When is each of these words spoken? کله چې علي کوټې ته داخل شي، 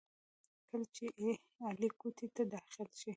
کله 0.69 0.85
چې 0.95 1.05
علي 1.67 1.89
کوټې 1.99 2.27
ته 2.35 2.43
داخل 2.53 2.87
شي، 2.99 3.09